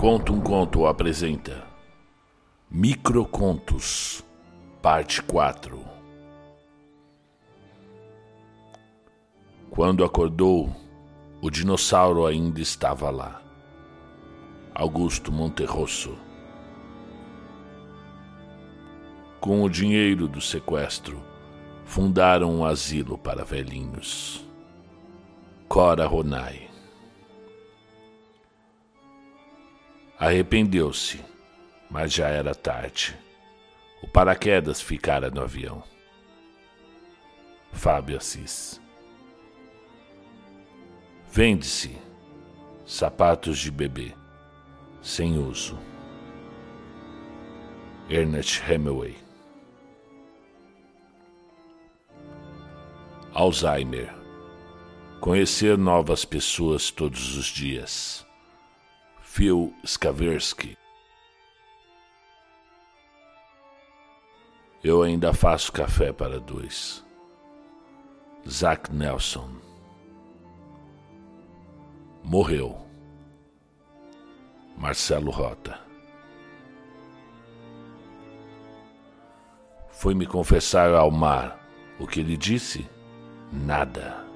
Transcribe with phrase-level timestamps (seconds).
[0.00, 1.62] Conto um Conto apresenta
[2.70, 4.24] Microcontos,
[4.80, 5.78] parte 4
[9.68, 10.74] Quando acordou,
[11.42, 13.42] o dinossauro ainda estava lá.
[14.74, 16.16] Augusto Monterrosso.
[19.38, 21.22] Com o dinheiro do sequestro,
[21.84, 24.42] fundaram um asilo para velhinhos.
[25.68, 26.69] Cora Ronai.
[30.20, 31.18] Arrependeu-se,
[31.88, 33.18] mas já era tarde.
[34.02, 35.82] O paraquedas ficara no avião.
[37.72, 38.78] Fábio Assis.
[41.32, 41.96] Vende-se
[42.84, 44.12] sapatos de bebê,
[45.00, 45.78] sem uso.
[48.10, 49.16] Ernest Hemingway.
[53.32, 54.12] Alzheimer.
[55.18, 58.28] Conhecer novas pessoas todos os dias.
[59.32, 60.76] Phil Skaversky.
[64.82, 67.06] Eu ainda faço café para dois.
[68.46, 69.48] Zach Nelson.
[72.24, 72.76] Morreu.
[74.76, 75.78] Marcelo Rota.
[79.90, 81.56] Foi me confessar ao mar
[82.00, 82.84] o que ele disse?
[83.52, 84.26] Nada.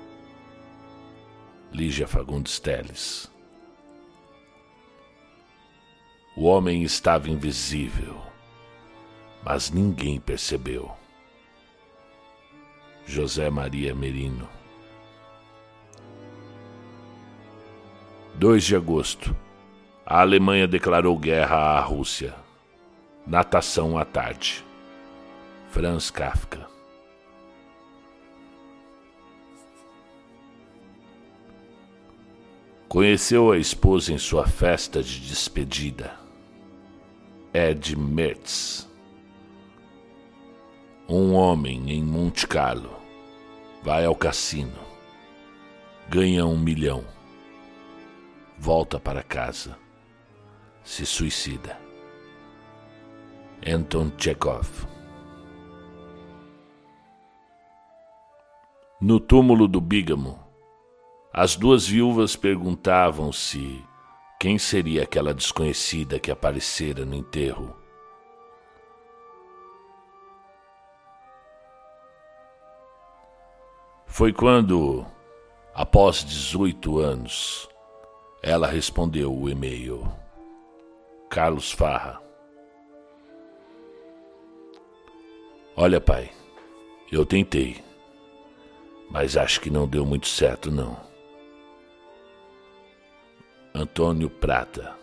[1.72, 3.33] Lígia Fagundes Teles.
[6.36, 8.20] O homem estava invisível,
[9.44, 10.90] mas ninguém percebeu.
[13.06, 14.48] José Maria Merino.
[18.34, 19.36] 2 de agosto.
[20.04, 22.34] A Alemanha declarou guerra à Rússia.
[23.24, 24.64] Natação à tarde.
[25.70, 26.66] Franz Kafka.
[32.88, 36.23] Conheceu a esposa em sua festa de despedida.
[37.56, 38.90] Ed Mertz.
[41.08, 42.96] Um homem em Monte Carlo
[43.80, 44.76] vai ao cassino,
[46.08, 47.04] ganha um milhão,
[48.58, 49.78] volta para casa,
[50.82, 51.78] se suicida.
[53.64, 54.68] Anton Chekhov.
[59.00, 60.40] No túmulo do Bígamo,
[61.32, 63.80] as duas viúvas perguntavam-se
[64.44, 67.74] quem seria aquela desconhecida que aparecera no enterro?
[74.04, 75.06] Foi quando,
[75.72, 77.66] após 18 anos,
[78.42, 80.06] ela respondeu o e-mail.
[81.30, 82.20] Carlos Farra.
[85.74, 86.30] Olha, pai,
[87.10, 87.82] eu tentei,
[89.10, 91.13] mas acho que não deu muito certo, não.
[93.76, 94.94] Antônio Prata.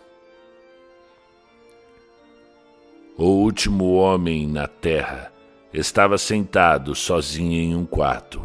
[3.18, 5.30] O último homem na terra
[5.74, 8.42] estava sentado sozinho em um quarto.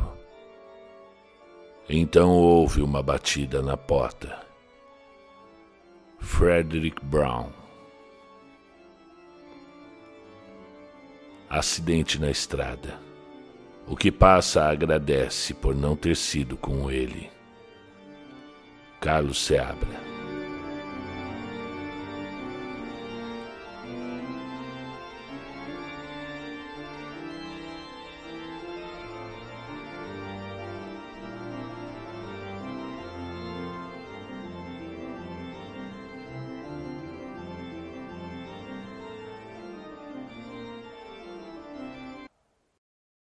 [1.88, 4.38] Então houve uma batida na porta.
[6.20, 7.50] Frederick Brown.
[11.50, 13.00] Acidente na estrada.
[13.88, 17.32] O que passa agradece por não ter sido com ele.
[19.00, 20.17] Carlos Seabra.